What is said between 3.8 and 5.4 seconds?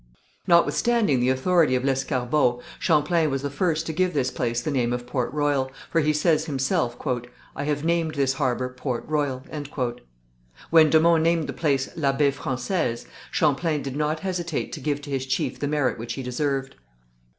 to give this place the name of Port